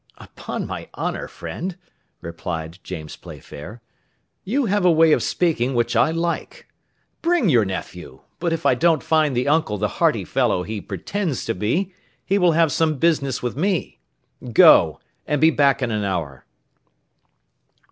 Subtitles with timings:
[0.17, 1.77] "Upon my honour, friend,"
[2.21, 3.83] replied James Playfair,
[4.43, 6.67] "you have a way of speaking which I like;
[7.21, 11.45] bring your nephew, but if I don't find the uncle the hearty fellow he pretends
[11.45, 11.93] to be,
[12.25, 13.99] he will have some business with me.
[14.51, 16.45] Go, and be back in an hour."